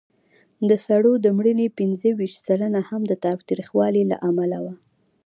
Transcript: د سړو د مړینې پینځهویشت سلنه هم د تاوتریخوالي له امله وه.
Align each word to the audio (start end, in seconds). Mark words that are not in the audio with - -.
د 0.69 0.71
سړو 0.85 1.13
د 1.23 1.25
مړینې 1.37 1.67
پینځهویشت 1.77 2.37
سلنه 2.45 2.81
هم 2.89 3.01
د 3.07 3.13
تاوتریخوالي 3.25 4.03
له 4.11 4.17
امله 4.29 4.57
وه. 4.63 4.73